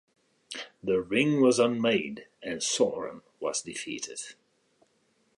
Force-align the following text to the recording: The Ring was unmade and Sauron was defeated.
The 0.81 0.99
Ring 0.99 1.41
was 1.41 1.59
unmade 1.59 2.25
and 2.41 2.57
Sauron 2.59 3.21
was 3.39 3.61
defeated. 3.61 4.33